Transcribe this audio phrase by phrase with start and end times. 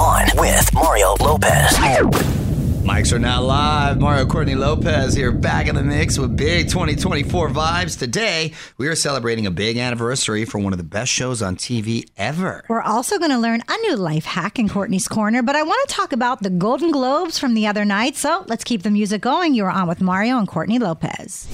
[0.00, 1.76] On with Mario Lopez.
[1.76, 4.00] Mics are now live.
[4.00, 7.98] Mario Courtney Lopez here, back in the mix with big 2024 vibes.
[7.98, 12.08] Today, we are celebrating a big anniversary for one of the best shows on TV
[12.16, 12.64] ever.
[12.66, 15.86] We're also going to learn a new life hack in Courtney's Corner, but I want
[15.86, 18.16] to talk about the Golden Globes from the other night.
[18.16, 19.52] So let's keep the music going.
[19.52, 21.46] You're on with Mario and Courtney Lopez.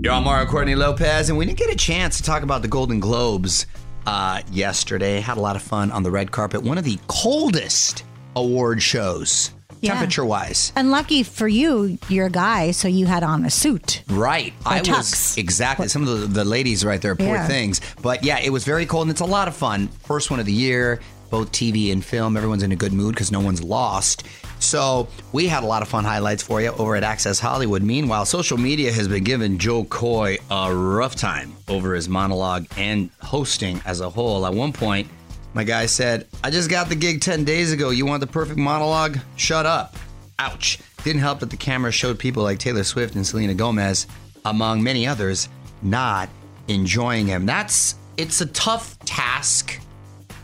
[0.00, 2.68] You're on Mario Courtney Lopez, and we didn't get a chance to talk about the
[2.68, 3.66] Golden Globes
[4.06, 5.20] uh, yesterday.
[5.20, 6.62] Had a lot of fun on the red carpet.
[6.62, 9.50] One of the coldest award shows,
[9.80, 9.92] Yeah.
[9.94, 10.72] temperature wise.
[10.76, 14.02] And lucky for you, you're a guy, so you had on a suit.
[14.08, 14.52] Right.
[14.64, 15.38] I was tux.
[15.38, 17.46] exactly some of the, the ladies right there, poor Yeah.
[17.46, 17.80] things.
[18.02, 19.88] But yeah, it was very cold and it's a lot of fun.
[20.04, 21.00] First one of the year,
[21.30, 22.36] both TV and film.
[22.36, 24.26] Everyone's in a good mood because no one's lost.
[24.58, 27.82] So we had a lot of fun highlights for you over at Access Hollywood.
[27.82, 33.10] Meanwhile, social media has been giving Jo Koy a rough time over his monologue and
[33.20, 34.46] hosting as a whole.
[34.46, 35.08] At one point,
[35.54, 37.90] my guy said, I just got the gig 10 days ago.
[37.90, 39.18] You want the perfect monologue?
[39.36, 39.96] Shut up.
[40.38, 40.78] Ouch.
[41.02, 44.06] Didn't help that the camera showed people like Taylor Swift and Selena Gomez,
[44.44, 45.48] among many others,
[45.82, 46.28] not
[46.68, 47.46] enjoying him.
[47.46, 49.80] That's it's a tough task,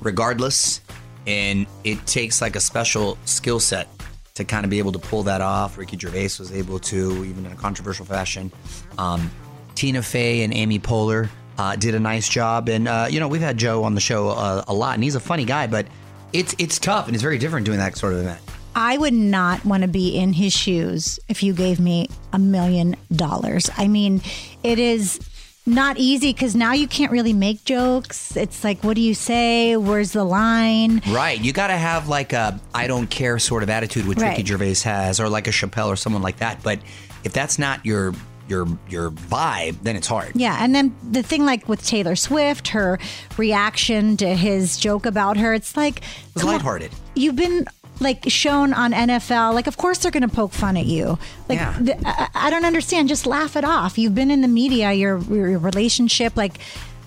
[0.02, 0.80] regardless,
[1.26, 3.88] and it takes like a special skill set
[4.34, 5.78] to kind of be able to pull that off.
[5.78, 8.50] Ricky Gervais was able to, even in a controversial fashion.
[8.98, 9.30] Um,
[9.74, 13.42] Tina Fey and Amy Poehler uh, did a nice job, and uh, you know we've
[13.42, 15.86] had Jo on the show uh, a lot, and he's a funny guy, but
[16.32, 18.40] it's it's tough and it's very different doing that sort of event.
[18.74, 22.96] I would not want to be in his shoes if you gave me a million
[23.14, 23.68] dollars.
[23.76, 24.22] I mean,
[24.62, 25.18] it is
[25.64, 28.36] not easy because now you can't really make jokes.
[28.36, 29.76] It's like, what do you say?
[29.76, 31.02] Where's the line?
[31.10, 31.40] Right.
[31.40, 34.80] You got to have like a I don't care sort of attitude, which Ricky Gervais
[34.84, 36.62] has, or like a Chappelle or someone like that.
[36.62, 36.80] But
[37.24, 38.14] if that's not your
[38.48, 40.32] your your vibe, then it's hard.
[40.34, 42.98] Yeah, and then the thing like with Taylor Swift, her
[43.36, 46.90] reaction to his joke about her, it's like It was come on, lighthearted.
[47.14, 47.66] You've been
[48.00, 51.18] like shown on NFL, like of course they're going to poke fun at you.
[51.48, 51.76] Like Yeah.
[51.80, 53.08] the, I, I don't understand.
[53.08, 53.98] Just laugh it off.
[53.98, 56.58] You've been in the media, your your relationship, like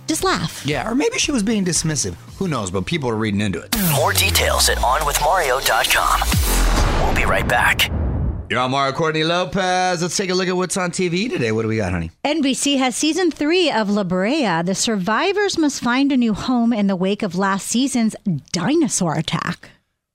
[0.08, 0.64] just laugh.
[0.66, 2.14] Yeah, or maybe she was being dismissive.
[2.38, 2.72] Who knows?
[2.72, 3.76] But people are reading into it.
[3.96, 7.06] More details at onwithmario.com.
[7.06, 7.90] We'll be right back.
[8.50, 10.04] You're on Mario Courtney Lopez.
[10.04, 11.52] Let's take a look at what's on TV today.
[11.52, 12.12] What do we got, honey?
[12.24, 14.62] NBC has season three of La Brea.
[14.64, 18.16] The survivors must find a new home in the wake of last season's
[18.52, 19.70] dinosaur attack.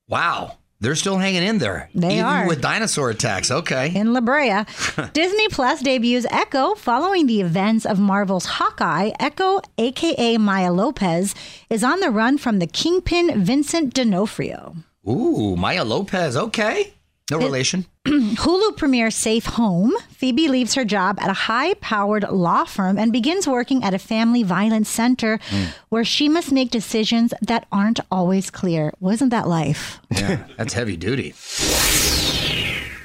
[0.09, 1.91] Wow, they're still hanging in there.
[1.95, 2.47] They even are.
[2.47, 3.51] with dinosaur attacks.
[3.51, 3.95] Okay.
[3.95, 4.65] in La Brea.
[5.13, 9.11] Disney Plus debuts Echo following the events of Marvel's Hawkeye.
[9.21, 11.35] Echo, aka Maya Lopez,
[11.69, 14.77] is on the run from the kingpin Vincent D'Onofrio.
[15.09, 16.37] Ooh, Maya Lopez.
[16.37, 16.95] Okay.
[17.31, 17.87] No relation.
[18.07, 19.93] Hulu premiere Safe Home.
[20.11, 23.99] Phoebe leaves her job at a high powered law firm and begins working at a
[23.99, 25.65] family violence center hmm.
[25.91, 28.93] where she must make decisions that aren't always clear.
[29.01, 30.01] Wasn't that life?
[30.11, 31.35] Yeah, that's heavy duty.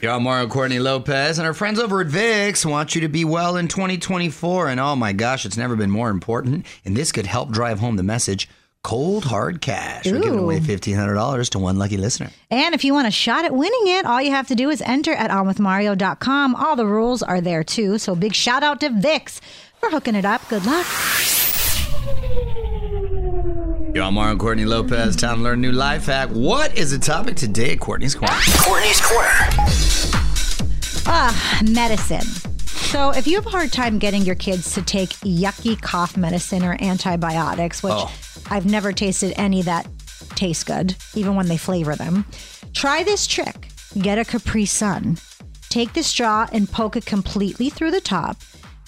[0.02, 3.56] Y'all, Mario Courtney Lopez and our friends over at Vicks want you to be well
[3.58, 4.68] in 2024.
[4.70, 6.66] And oh my gosh, it's never been more important.
[6.84, 8.48] And this could help drive home the message
[8.86, 10.06] cold hard cash.
[10.06, 10.44] We're giving Ooh.
[10.44, 12.30] away $1,500 to one lucky listener.
[12.52, 14.80] And if you want a shot at winning it, all you have to do is
[14.86, 16.54] enter at onwithmario.com.
[16.54, 17.98] All the rules are there too.
[17.98, 19.40] So big shout out to Vicks
[19.80, 20.48] for hooking it up.
[20.50, 20.86] Good luck.
[23.96, 25.16] Y'all, Mario Courtney Lopez.
[25.16, 26.30] Time to learn a new life hack.
[26.30, 28.36] What is the topic today at Courtney's Corner?
[28.60, 29.30] Courtney's Corner.
[31.08, 32.22] Ah, medicine.
[32.92, 36.64] So, if you have a hard time getting your kids to take yucky cough medicine
[36.64, 38.12] or antibiotics, which Oh.
[38.50, 39.88] I've never tasted any that
[40.36, 42.26] taste good, even when they flavor them,
[42.74, 43.70] try this trick.
[44.00, 45.18] Get a Capri Sun.
[45.70, 48.38] Take the straw and poke it completely through the top.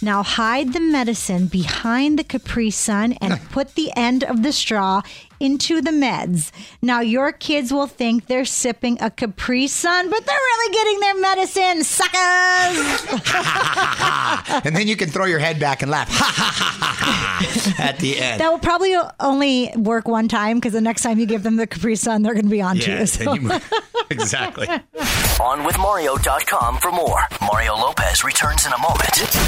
[0.02, 5.02] Now hide the medicine behind the Capri Sun and put the end of the straw
[5.40, 6.52] into the meds.
[6.82, 11.16] Now your kids will think they're sipping a Capri Sun, but they're really getting their
[11.20, 12.16] medicine, suckers.
[14.66, 16.10] and then you can throw your head back and laugh
[17.80, 18.40] at the end.
[18.42, 21.66] That will probably only work one time because the next time you give them the
[21.68, 23.06] Capri Sun, they're going to be on to Yeah, you.
[23.08, 23.24] So.
[23.34, 23.52] then you-
[24.12, 24.68] exactly.
[25.38, 27.20] OnWithMario.com for more.
[27.42, 29.47] Mario Lopez returns in a moment.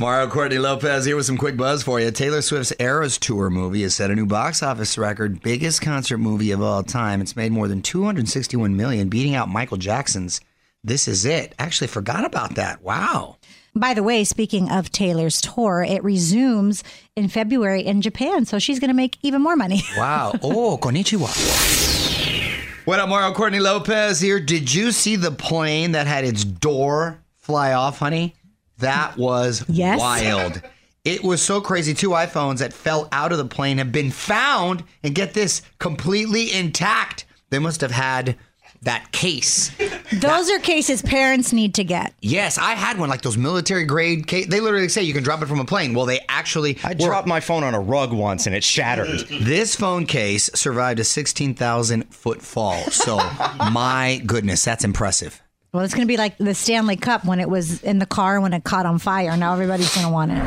[0.00, 2.12] Mario Courtney Lopez here with some quick buzz for you.
[2.12, 6.52] Taylor Swift's Eras Tour movie has set a new box office record, biggest concert movie
[6.52, 7.20] of all time.
[7.20, 10.40] It's made more than 261 million, beating out Michael Jackson's
[10.84, 11.52] This Is It.
[11.58, 12.80] Actually, forgot about that.
[12.80, 13.38] Wow.
[13.74, 16.84] By the way, speaking of Taylor's tour, it resumes
[17.16, 19.82] in February in Japan, so she's going to make even more money.
[19.96, 20.32] Wow.
[20.44, 21.26] Oh, konnichiwa.
[22.86, 24.38] What up, Mario Courtney Lopez here.
[24.38, 28.36] Did you see the plane that had its door fly off, honey?
[28.78, 29.98] That was Yes.
[29.98, 30.60] wild.
[31.04, 31.94] It was so crazy.
[31.94, 36.52] Two iPhones that fell out of the plane have been found, and get this, completely
[36.52, 37.24] intact.
[37.50, 38.36] They must have had
[38.82, 39.70] that case.
[40.12, 42.12] Those are cases parents need to get.
[42.20, 44.46] Yes, I had one, like those military grade case.
[44.46, 45.94] They literally say you can drop it from a plane.
[45.94, 46.94] Well, they actually I were.
[47.06, 49.26] dropped my phone on a rug once and it shattered.
[49.40, 52.82] This phone case survived a 16,000 foot fall.
[52.90, 53.16] So,
[53.72, 55.42] my goodness, that's impressive.
[55.72, 58.40] Well, it's going to be like the Stanley Cup when it was in the car
[58.40, 59.36] when it caught on fire.
[59.36, 60.38] Now everybody's going to want it.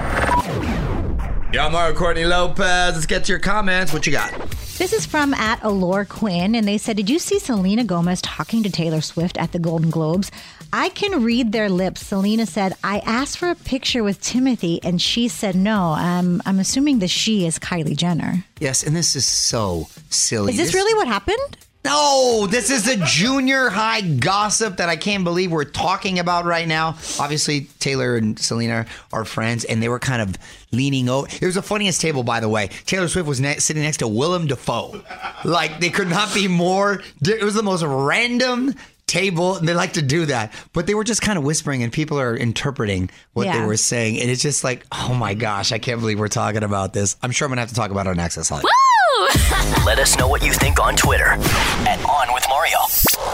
[1.53, 2.95] Yeah, Mario Courtney Lopez.
[2.95, 3.93] Let's get to your comments.
[3.93, 4.31] What you got?
[4.77, 8.63] This is from at Allure Quinn, and they said, Did you see Selena Gomez talking
[8.63, 10.31] to Taylor Swift at the Golden Globes?
[10.73, 12.07] I can read their lips.
[12.07, 15.91] Selena said, I asked for a picture with Timothée, and she said no.
[15.91, 18.43] Um, I'm assuming the she is Kylie Jenner.
[18.59, 20.53] Yes, and this is so silly.
[20.53, 21.57] Is this really what happened?
[21.83, 26.67] No, this is the junior high gossip that I can't believe we're talking about right
[26.67, 26.89] now.
[27.19, 30.37] Obviously, Taylor and Selena are friends, and they were kind of
[30.71, 31.27] leaning over.
[31.27, 32.67] It was the funniest table, by the way.
[32.85, 35.01] Taylor Swift was ne- sitting next to Willem Dafoe.
[35.43, 37.01] Like, they could not be more.
[37.25, 38.75] It was the most random
[39.07, 40.53] table, and they like to do that.
[40.73, 44.19] But they were just kind of whispering, and people are interpreting what they were saying.
[44.19, 47.17] And it's just like, oh my gosh, I can't believe we're talking about this.
[47.23, 48.63] I'm sure I'm going to have to talk about it on Access Live.
[49.85, 52.77] Let us know what you think on Twitter at On With Mario.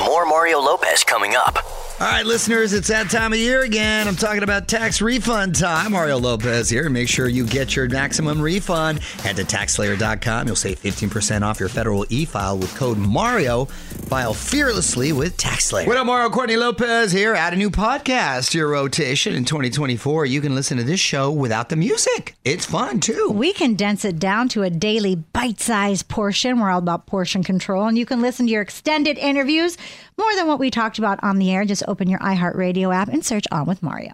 [0.05, 1.57] More Mario Lopez coming up.
[1.99, 4.07] All right, listeners, it's that time of year again.
[4.07, 5.93] I'm talking about tax refund time.
[5.93, 6.89] Mario Lopez here.
[6.91, 8.99] Make sure you get your maximum refund.
[8.99, 10.45] Head to taxslayer.com.
[10.45, 13.65] You'll save 15% off your federal e file with code Mario.
[13.65, 15.87] File fearlessly with TaxSlayer.
[15.87, 17.33] What up, Mario Courtney Lopez here.
[17.33, 20.27] Add a new podcast to your rotation in 2024.
[20.27, 22.35] You can listen to this show without the music.
[22.45, 23.31] It's fun, too.
[23.33, 26.59] We condense it down to a daily bite sized portion.
[26.59, 29.77] We're all about portion control, and you can listen to your extended interviews
[30.17, 31.65] more than what we talked about on the air.
[31.65, 34.13] Just open your iHeartRadio app and search On with Mario.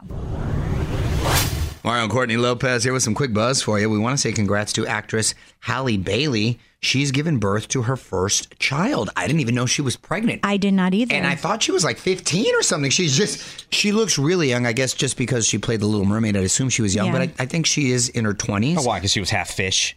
[1.86, 3.90] Mario and Courtney Lopez here with some quick buzz for you.
[3.90, 6.60] We want to say congrats to actress Halle Bailey.
[6.80, 9.10] She's given birth to her first child.
[9.18, 10.42] I didn't even know she was pregnant.
[10.44, 11.14] I did not either.
[11.14, 12.90] and I thought she was like 15 or something.
[12.90, 14.66] She's just, she looks really young.
[14.66, 17.12] I guess just because she played the Little Mermaid, I'd assume she was young, Yeah.
[17.14, 18.78] but I, I think she is in her 20s.
[18.80, 18.98] Oh, why?
[19.00, 19.96] Because she was half fish.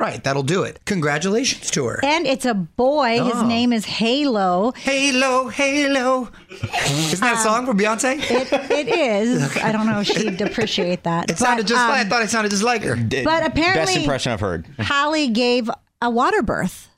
[0.00, 0.80] Right, that'll do it.
[0.86, 2.00] Congratulations to her.
[2.02, 3.18] and it's a boy.
[3.20, 3.24] Oh.
[3.30, 4.72] His name is Halo.
[4.72, 6.30] Halo, Halo.
[6.50, 8.16] Isn't that a song from Beyonce?
[8.18, 9.56] It, it is.
[9.58, 11.30] I don't know if she'd appreciate that.
[11.30, 12.96] It sounded but, just um, like, I thought it sounded just like her.
[12.96, 14.66] D- But apparently- best impression I've heard.
[14.78, 16.88] Holly gave a water birth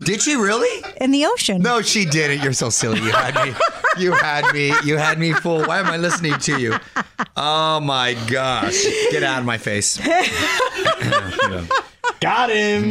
[0.00, 0.82] Did she really?
[1.02, 1.60] in the ocean.
[1.60, 2.42] No, she didn't.
[2.42, 2.98] You're so silly.
[3.00, 3.52] You had me.
[3.98, 4.72] You had me.
[4.84, 5.66] You had me fooled.
[5.66, 6.76] Why am I listening to you?
[7.36, 8.82] Oh my gosh.
[9.10, 10.00] Get out of my face.
[12.20, 12.90] Got him.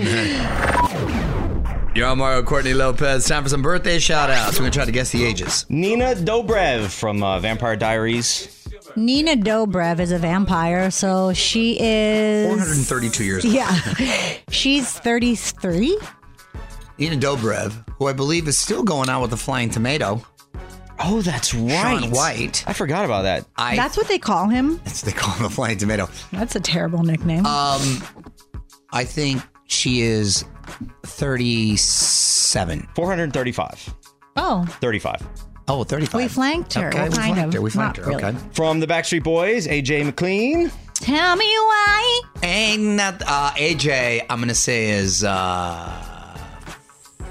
[1.96, 3.26] You're on Mario Courtney Lopez.
[3.28, 4.54] Time for some birthday shout outs.
[4.54, 5.66] We're going to try to guess the ages.
[5.68, 8.54] Nina Dobrev from uh, Vampire Diaries.
[8.96, 13.54] Nina Dobrev is a vampire, so she is 432 years old.
[13.54, 13.70] Yeah,
[14.50, 16.00] she's 33.
[16.98, 20.26] Nina Dobrev, who I believe is still going out with the Flying Tomato.
[21.00, 22.00] Oh, that's right.
[22.02, 22.64] Shaun White.
[22.66, 23.46] I forgot about that.
[23.56, 24.78] I, That's what they call him.
[24.84, 26.10] that's they call him the Flying Tomato.
[26.32, 27.46] That's a terrible nickname.
[27.46, 28.02] Um,
[28.91, 30.46] I think she is
[31.06, 32.88] 37.
[32.96, 33.96] 435.
[34.38, 35.27] oh, 35.
[35.70, 36.22] Oh, 35.
[36.22, 36.88] We flanked her.
[36.88, 37.53] Okay, we Kind flanked of.
[37.53, 37.62] her.
[37.62, 38.12] We flanked Not her.
[38.12, 38.24] really.
[38.24, 38.38] Okay.
[38.53, 40.72] From the Backstreet Boys, AJ McLean.
[40.94, 42.22] tell me why.
[42.44, 44.25] Ain't not uh, AJ.
[44.29, 46.38] I'm gonna say is uh,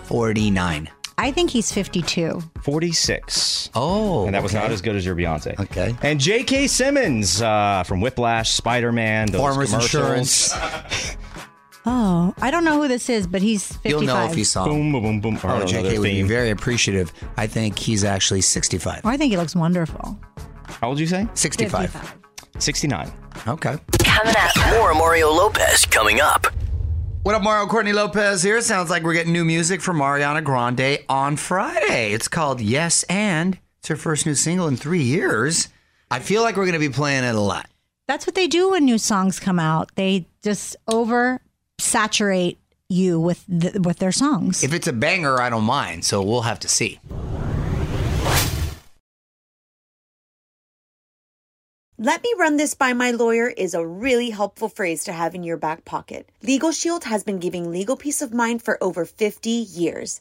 [0.05, 0.91] 49.
[1.19, 2.43] I think he's 52.
[2.63, 3.71] 46.
[3.75, 4.63] Oh, And that was okay.
[4.63, 5.59] not as good as your Beyonce.
[5.59, 5.95] Okay.
[6.03, 6.67] And J.K.
[6.67, 10.53] Simmons uh, from Whiplash, Spider Man, those Farmers commercials.
[10.53, 11.17] Insurance.
[11.89, 13.91] Oh, I don't know who this is, but he's 55.
[13.91, 14.73] You'll know if you saw him.
[14.73, 15.41] Boom, boom, boom, boom.
[15.45, 16.27] Oh, I don't know JK their would be theme.
[16.29, 17.13] very appreciative.
[17.37, 19.03] I think he's actually 65.
[19.05, 20.19] Oh, I think he looks wonderful.
[20.65, 21.29] How old did you say?
[21.35, 22.17] 65.
[22.59, 23.13] 69.
[23.47, 23.77] Okay.
[24.03, 24.71] Coming up.
[24.75, 26.47] More Mario Lopez coming up.
[27.23, 28.61] What up, Mario Courtney Lopez here.
[28.61, 32.13] Sounds like we're getting new music from Ariana Grande on Friday.
[32.13, 33.59] It's called Yes and.
[33.79, 35.69] It's her first new single in three years.
[36.11, 37.69] I feel like we're going to be playing it a lot.
[38.09, 39.91] That's what they do when new songs come out.
[39.97, 41.41] They just over
[41.97, 42.59] saturate
[42.91, 44.63] you with the, with their songs.
[44.63, 46.05] If it's a banger, I don't mind.
[46.05, 47.01] So we'll have to see.
[51.99, 55.43] Let me run this by my lawyer is a really helpful phrase to have in
[55.43, 56.29] your back pocket.
[56.43, 60.21] Legal Shield has been giving legal peace of mind for over 50 years.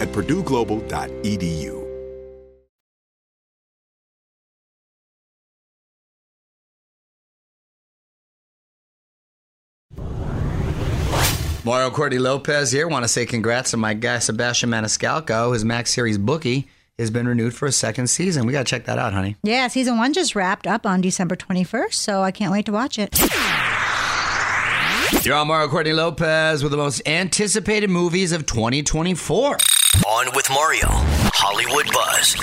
[0.00, 1.80] at purdueglobal.edu.
[11.62, 12.88] Mario Courtney Lopez here.
[12.88, 15.52] Want to say congrats to my guy Sebastian Maniscalco.
[15.52, 16.66] His Max Series bookie
[16.98, 18.46] has been renewed for a second season.
[18.46, 19.36] We got to check that out, honey.
[19.42, 22.98] Yeah, season one just wrapped up on December 21st, so I can't wait to watch
[22.98, 23.16] it.
[25.24, 29.58] You're on Mario Courtney Lopez with the most anticipated movies of 2024.
[30.06, 32.36] On with Mario, Hollywood Buzz.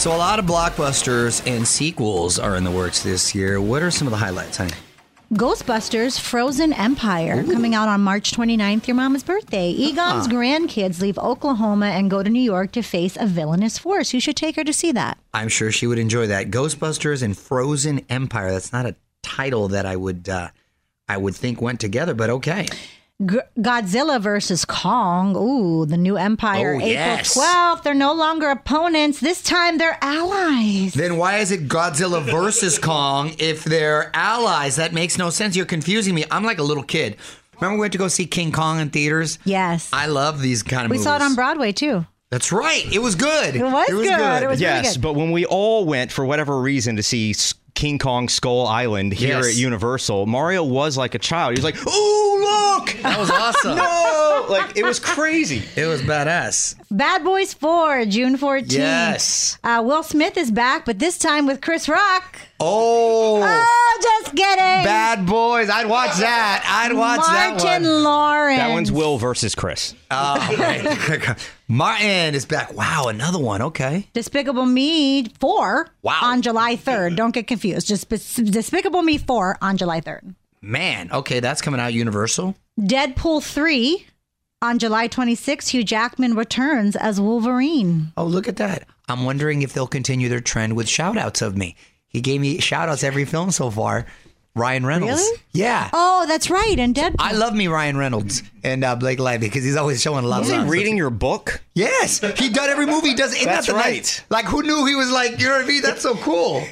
[0.00, 3.60] So, a lot of blockbusters and sequels are in the works this year.
[3.60, 4.74] What are some of the highlights, honey?
[5.32, 9.70] Ghostbusters Frozen Empire coming out on March 29th, your mama's birthday.
[9.70, 14.14] Egon's grandkids leave Oklahoma and go to New York to face a villainous force.
[14.14, 15.18] You should take her to see that.
[15.34, 16.50] I'm sure she would enjoy that.
[16.50, 18.52] Ghostbusters and Frozen Empire.
[18.52, 20.50] That's not a title that I would uh,
[21.08, 22.66] I would think went together, but okay.
[23.24, 25.34] G- Godzilla versus Kong.
[25.36, 26.74] Ooh, the new Empire.
[26.74, 27.34] Oh, April yes.
[27.36, 27.82] 12th.
[27.82, 29.20] They're no longer opponents.
[29.20, 30.92] This time they're allies.
[30.92, 34.76] Then why is it Godzilla versus Kong if they're allies?
[34.76, 35.56] That makes no sense.
[35.56, 36.24] You're confusing me.
[36.30, 37.16] I'm like a little kid.
[37.58, 39.38] Remember we went to go see King Kong in theaters?
[39.46, 39.88] Yes.
[39.94, 41.04] I love these kind of we movies.
[41.04, 42.04] saw it on Broadway too.
[42.30, 42.84] That's right.
[42.92, 43.56] It was good.
[43.56, 44.42] It was good.
[44.42, 45.02] It was yes, good.
[45.02, 47.34] but when we all went for whatever reason to see
[47.74, 49.48] King Kong Skull Island here Yes.
[49.50, 51.52] at Universal, Mario was like a child.
[51.52, 52.96] He was like, "Oh, look!
[53.02, 53.76] That was awesome.
[53.76, 55.62] no!" Like it was crazy.
[55.76, 56.76] It was badass.
[56.90, 58.72] Bad Boys 4, June 14th.
[58.72, 59.58] Yes.
[59.64, 62.38] Uh, Will Smith is back, but this time with Chris Rock.
[62.60, 64.56] Oh, Oh, just kidding.
[64.84, 65.68] bad boys.
[65.68, 66.64] I'd watch that.
[66.66, 67.64] I'd watch Martin that one.
[67.82, 68.58] Martin Lawrence.
[68.58, 69.94] That one's Will versus Chris.
[70.10, 71.36] Oh,
[71.68, 72.72] Martin is back.
[72.74, 73.60] Wow, another one.
[73.62, 74.08] Okay.
[74.12, 76.20] Despicable Me 4 Wow.
[76.22, 77.16] on July 3rd.
[77.16, 77.88] Don't get confused.
[77.88, 80.34] Just Despicable Me 4 on July 3rd.
[80.62, 82.54] Man, okay, that's coming out Universal.
[82.80, 84.06] Deadpool 3
[84.62, 85.68] on July 26th.
[85.68, 88.12] Hugh Jackman returns as Wolverine.
[88.16, 88.86] Oh, look at that.
[89.08, 91.76] I'm wondering if they'll continue their trend with shout outs of me.
[92.08, 94.06] He gave me shout outs every film so far.
[94.54, 95.20] Ryan Reynolds.
[95.20, 95.38] Really?
[95.52, 95.90] Yeah.
[95.92, 96.78] Oh, that's right.
[96.78, 97.16] And Deadpool.
[97.18, 100.48] I love me Ryan Reynolds and uh, Blake Lively because he's always showing love.
[100.48, 101.62] lot Was of he reading your book?
[101.74, 103.08] Yes, he done every movie.
[103.10, 103.34] He does.
[103.34, 103.96] Isn't That's that the right.
[103.96, 105.82] nice- Like who knew he was like you know what I mean?
[105.82, 106.64] That's so cool.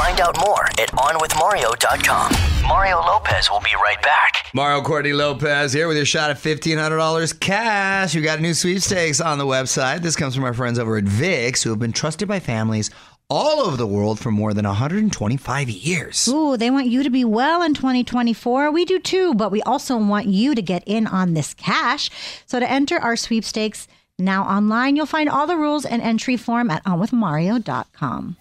[0.00, 2.32] Find out more at onwithmario.com.
[2.66, 4.46] Mario Lopez will be right back.
[4.54, 8.14] Mario Courtney Lopez here with your shot of $1,500 cash.
[8.14, 10.00] We got a new sweepstakes on the website.
[10.00, 12.90] This comes from our friends over at Vicks who have been trusted by families
[13.28, 16.26] all over the world for more than 125 years.
[16.28, 18.70] Ooh, they want you to be well in 2024.
[18.70, 22.08] We do too, but we also want you to get in on this cash.
[22.46, 23.86] So to enter our sweepstakes
[24.18, 28.36] now online, you'll find all the rules and entry form at onwithmario.com.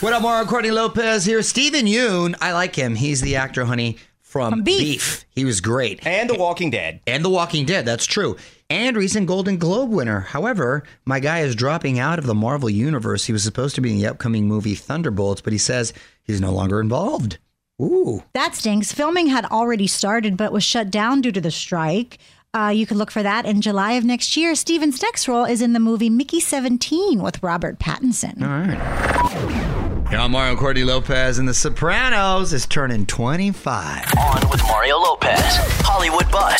[0.00, 1.42] What up, Mario Courtney Lopez here.
[1.42, 2.94] Steven Yeun, I like him.
[2.94, 5.26] He's the actor, honey, from, From Beef.
[5.34, 6.06] He was great.
[6.06, 7.00] And The Walking Dead.
[7.06, 8.36] And The Walking Dead, that's true.
[8.70, 10.20] and recent Golden Globe winner.
[10.20, 13.26] However, my guy is dropping out of the Marvel Universe.
[13.26, 16.52] He was supposed to be in the upcoming movie Thunderbolts, but he says he's no
[16.52, 17.36] longer involved.
[17.82, 18.22] Ooh.
[18.32, 18.92] That stinks.
[18.92, 22.18] Filming had already started, but was shut down due to the strike.
[22.54, 24.54] Uh, you can look for that in July of next year.
[24.54, 28.40] Steven's next role is in the movie Mickey 17 with Robert Pattinson.
[28.42, 29.79] All right.
[30.10, 34.04] Yeah, Mario Cordy Lopez and The Sopranos is turning 25.
[34.18, 35.38] On with Mario Lopez.
[35.84, 36.58] Hollywood Buzz.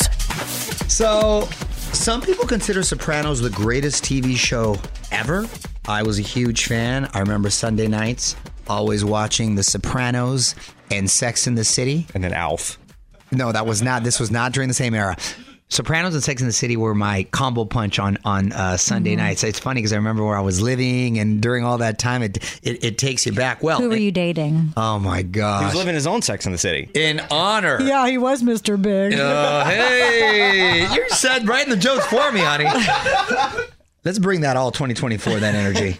[0.86, 1.48] So,
[1.92, 4.76] some people consider Sopranos the greatest TV show
[5.10, 5.46] ever.
[5.88, 7.08] I was a huge fan.
[7.12, 8.36] I remember Sunday nights
[8.68, 10.54] always watching The Sopranos
[10.92, 12.06] and Sex and the City.
[12.14, 12.78] And then Alf.
[13.32, 14.04] No, that was not.
[14.04, 15.16] This was not during the same era.
[15.70, 19.44] Sopranos and Sex and the City were my combo punch on on uh, Sunday nights.
[19.44, 22.38] It's funny because I remember where I was living, and during all that time, it
[22.64, 23.62] it, it takes you back.
[23.62, 24.72] Well, Who were you dating?
[24.76, 26.90] oh my god, He was living his own Sex and the City.
[26.94, 27.80] In honor.
[27.80, 28.80] Yeah, he was Mr.
[28.80, 29.14] Big.
[29.14, 32.64] Uh, hey, you said writing the jokes for me, honey.
[34.04, 35.98] Let's bring that all 2024, that energy.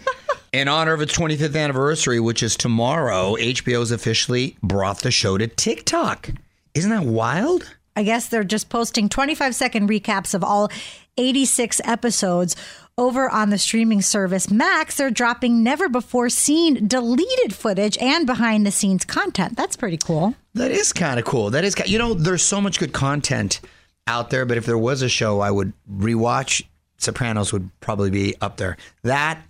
[0.51, 5.47] In honor of its 25th anniversary, which is tomorrow, HBO's officially brought the show to
[5.47, 6.29] TikTok.
[6.73, 7.73] Isn't that wild?
[7.95, 10.69] I guess they're just posting 25 second recaps of all
[11.17, 12.55] 86 episodes
[12.97, 14.97] over on the streaming service Max.
[14.97, 19.57] They're dropping never before seen deleted footage and behind the scenes content.
[19.57, 20.35] That's pretty cool.
[20.53, 21.49] That is kind of cool.
[21.49, 23.61] That is, you know, there's so much good content
[24.07, 26.63] out there, but if there was a show I would rewatch,
[26.97, 28.77] Sopranos would probably be up there.
[29.03, 29.41] That,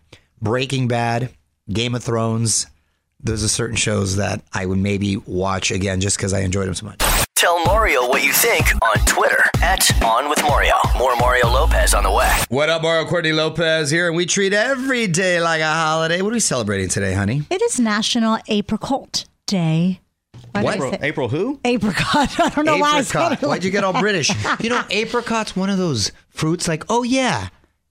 [0.41, 1.31] Breaking Bad,
[1.71, 2.67] Game of Thrones,
[3.23, 6.75] those are certain shows that I would maybe watch again just because I enjoyed them
[6.75, 7.10] so much.
[7.41, 10.75] Tell Mario what you think on Twitter at On with Mario.
[10.95, 12.31] More Mario Lopez on the way.
[12.49, 16.21] What up, Mario Courtney Lopez here, and we treat every day like a holiday.
[16.21, 17.41] What are we celebrating today, honey?
[17.49, 20.01] It is National Apricot Day.
[20.51, 21.59] Why did April, April who?
[21.65, 22.39] Apricot.
[22.39, 23.43] I don't know why I said Apricot.
[23.43, 24.29] it Why'd you get all British?
[24.59, 27.47] You know, apricot's one of those fruits like, oh yeah,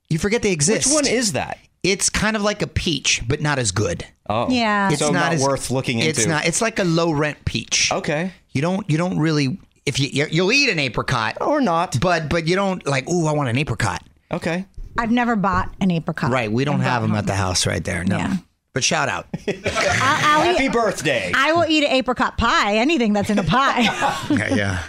[0.08, 0.86] you forget they exist.
[0.86, 1.58] Which one is that?
[1.82, 4.04] It's kind of like a peach, but not as good.
[4.30, 4.48] Oh.
[4.50, 4.90] Yeah.
[4.90, 6.10] It's So not as, worth looking into.
[6.10, 6.46] It's not.
[6.46, 7.90] It's like a low rent peach.
[7.92, 8.32] Okay.
[8.52, 8.88] You don't.
[8.88, 9.58] You don't really.
[9.86, 11.98] If you you- you'll eat an apricot Or not.
[12.00, 13.08] but but you don't like.
[13.08, 14.02] Ooh, I want an apricot.
[14.30, 14.66] Okay.
[14.98, 16.30] I've never bought an apricot.
[16.30, 16.50] Right.
[16.50, 18.04] We don't have them at the house right there.
[18.04, 18.18] No.
[18.18, 18.36] Yeah.
[18.72, 19.26] But shout out.
[19.48, 21.32] I'll, I'll Happy eat, birthday.
[21.34, 22.76] I will eat an apricot pie.
[22.76, 23.80] Anything that's in a pie.
[24.30, 24.82] yeah, yeah.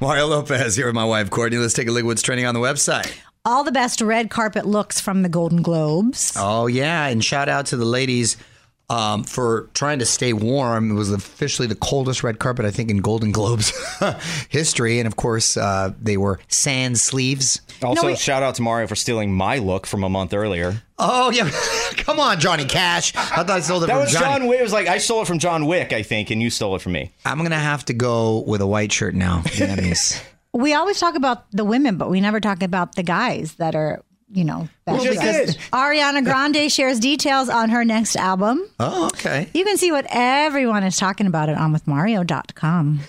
[0.00, 1.58] Mario Lopez here with my wife Courtney.
[1.58, 3.12] Let's take a look at what's trending on the website.
[3.44, 6.32] All the best red carpet looks from the Golden Globes.
[6.36, 8.36] Oh yeah, and shout out to the ladies
[8.88, 10.92] um, for trying to stay warm.
[10.92, 13.72] It was officially the coldest red carpet I think in Golden Globes
[14.48, 17.60] history, and of course uh, they were sans sleeves.
[17.82, 20.80] Also, we- shout out to Mario for stealing my look from a month earlier.
[21.00, 21.50] Oh yeah,
[21.96, 23.12] come on, Johnny Cash.
[23.16, 24.24] I thought I stole it That from was Johnny.
[24.38, 24.60] John Wick.
[24.60, 26.82] It was like I stole it from John Wick, I think, and you stole it
[26.82, 27.10] from me.
[27.24, 29.42] I'm gonna have to go with a white shirt now.
[29.56, 30.22] Denny's.
[30.54, 34.02] We always talk about the women, but we never talk about the guys that are,
[34.30, 35.58] you know, best just dressed.
[35.72, 38.62] Ariana Grande shares details on her next album.
[38.78, 39.48] oh okay.
[39.54, 43.00] You can see what everyone is talking about at onwithmario.com.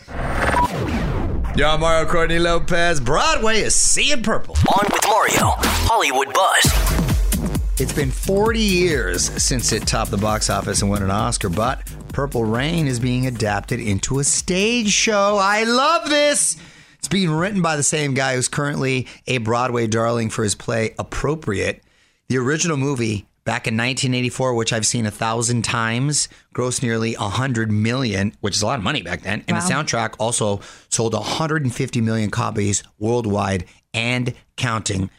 [1.56, 3.00] Yeah, Mario Courtney Lopez.
[3.02, 4.56] Broadway is seeing purple.
[4.76, 5.54] On with Mario.
[5.86, 7.80] Hollywood Buzz.
[7.80, 11.82] It's been 40 years since it topped the box office and won an Oscar, but
[12.14, 15.38] Purple Rain is being adapted into a stage show.
[15.42, 16.56] I love this.
[17.04, 20.96] It's being written by the same guy who's currently a Broadway darling for his play
[20.98, 21.84] Appropriate.
[22.30, 27.74] The original movie back in 1984, which I've seen a thousand times, grossed nearly 100
[27.74, 29.44] million, which is a lot of money back then.
[29.50, 35.10] And the soundtrack also sold 150 million copies worldwide and counting.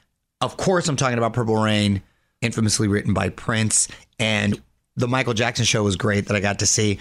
[0.40, 2.01] Of course, I'm talking about Purple Rain,
[2.40, 3.88] infamously written by Prince.
[4.18, 4.59] And
[4.97, 6.99] the Michael Jackson show was great that I got to see.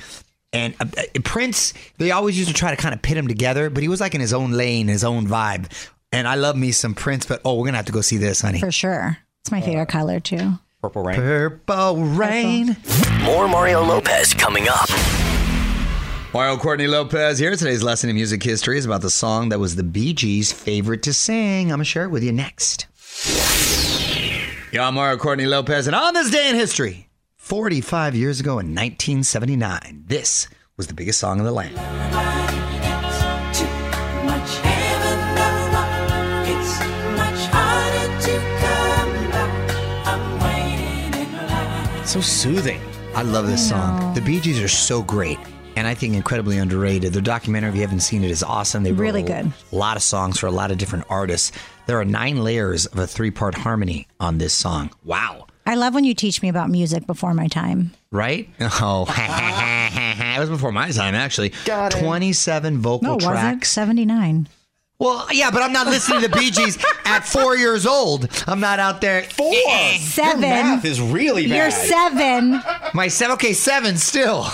[0.54, 3.70] And uh, uh, Prince, they always used to try to kind of pit him together,
[3.70, 5.72] but he was like in his own lane, his own vibe.
[6.12, 8.18] And I love me some Prince, but oh, we're going to have to go see
[8.18, 8.60] this, honey.
[8.60, 9.18] For sure.
[9.42, 10.54] It's my favorite color, too.
[10.80, 11.16] Purple Rain.
[11.16, 12.78] Purple Rain.
[13.24, 14.89] More Mario Lopez coming up.
[16.34, 17.56] Mario Courtney Lopez here.
[17.56, 21.04] Today's lesson in music history is about the song that was the Bee Gees' favorite
[21.04, 21.72] to sing.
[21.72, 22.88] I'm going to share it with you next.
[24.72, 27.08] Yeah, I'm Mario Courtney Lopez, and on this day in history,
[27.44, 31.78] 45 years ago in 1979, this was the biggest song in the land.
[42.06, 42.80] So soothing.
[43.14, 44.14] I love this song.
[44.14, 45.38] The Bee Gees are so great.
[45.76, 47.12] And I think incredibly underrated.
[47.12, 48.84] Their documentary, if you haven't seen it, is awesome.
[48.84, 49.54] They wrote Really a good.
[49.72, 51.52] lot of songs for a lot of different artists.
[51.88, 54.92] There are nine layers of a three part harmony on this song.
[55.04, 55.48] Wow.
[55.65, 57.91] I love when you teach me about music before my time.
[58.12, 58.49] Right?
[58.60, 59.06] Oh,
[60.36, 61.54] it was before my time, actually.
[61.65, 61.99] Got it.
[61.99, 63.32] 27 vocal No, it wasn't.
[63.32, 63.69] tracks.
[63.71, 64.47] 79.
[65.04, 68.30] Well, yeah, but I'm not listening to the Bee Gees at four years old.
[68.48, 69.24] I'm not out there.
[69.24, 69.54] Four.
[70.00, 70.42] Seven.
[70.42, 71.58] Your math is really bad.
[71.58, 72.62] You're seven.
[72.94, 74.48] My seven, okay, seven still.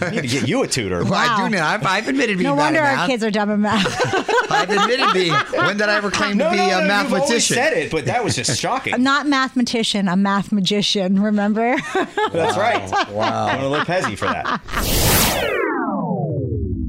[0.00, 1.04] I need to get you a tutor.
[1.04, 1.68] Well, I do now.
[1.68, 3.06] I've, I've admitted being No bad wonder at our math.
[3.08, 4.50] kids are dumb at math.
[4.50, 5.32] I've admitted being.
[5.32, 7.92] When did I ever claim No, to be no, a no, You've always said it,
[7.92, 8.94] but that was just shocking.
[8.94, 11.76] I'm not mathematician, a math magician, remember?
[12.32, 12.90] That's right.
[13.12, 13.46] Wow.
[13.46, 15.54] I'm gonna look Pezzy for that.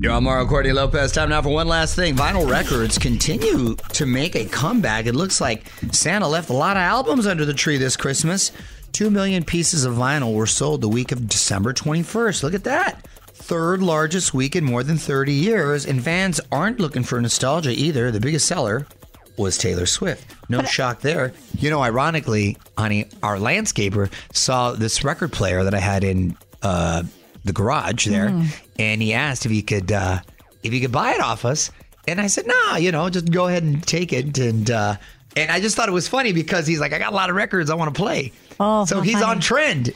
[0.01, 1.11] Yo, I'm Mario Courtney Lopez.
[1.11, 2.15] Time now for one last thing.
[2.15, 5.07] Vinyl records continue to make a comeback.
[5.07, 8.53] It looks like Santa left a lot of albums under the tree this Christmas.
[8.93, 12.43] Two million pieces of vinyl were sold the week of December 21st.
[12.43, 13.05] Look at that.
[13.27, 15.85] Third largest week in more than 30 years.
[15.85, 18.09] And fans aren't looking for nostalgia either.
[18.09, 18.87] The biggest seller
[19.35, 20.33] was Taylor Swift.
[20.47, 21.33] No shock there.
[21.57, 27.03] You know, ironically, honey, our landscaper saw this record player that I had in uh,
[27.45, 28.33] the garage there,
[28.77, 30.19] and he asked if he could uh,
[30.63, 31.71] if he could buy it off us.
[32.07, 34.37] And I said, Nah, you know, just go ahead and take it.
[34.39, 34.95] And uh,
[35.35, 37.35] and I just thought it was funny because he's like, I got a lot of
[37.35, 38.31] records I want to play.
[38.59, 39.25] Oh, so he's funny.
[39.25, 39.91] on trend.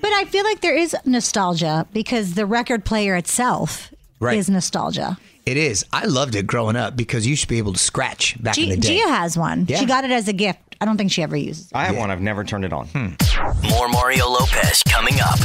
[0.00, 4.38] But I feel like there is nostalgia because the record player itself Right.
[4.38, 5.18] is nostalgia.
[5.44, 5.84] It is.
[5.92, 8.76] I loved it growing up because you should be able to scratch back in the
[8.76, 8.96] day.
[8.98, 9.66] Gia has one.
[9.68, 9.78] Yeah.
[9.78, 10.58] She got it as a gift.
[10.80, 11.72] I don't think she ever uses it.
[11.74, 12.10] I have one.
[12.10, 12.86] I've never turned it on.
[12.88, 13.68] Hmm.
[13.70, 15.38] More Mario Lopez coming up.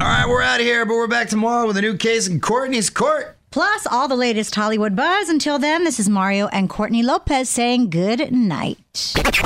[0.00, 2.40] All right, we're out of here, but we're back tomorrow with a new case in
[2.40, 3.36] Courtney's court.
[3.50, 5.28] Plus, all the latest Hollywood buzz.
[5.28, 8.78] Until then, this is Mario and Courtney Lopez saying good night.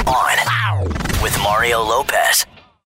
[0.06, 0.84] On
[1.22, 2.44] with Mario Lopez.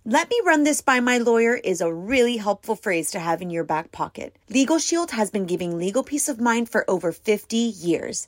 [0.05, 3.49] Let me run this by my lawyer is a really helpful phrase to have in
[3.49, 4.35] your back pocket.
[4.49, 8.27] Legal Shield has been giving legal peace of mind for over 50 years.